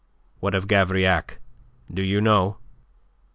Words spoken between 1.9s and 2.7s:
Do you know?"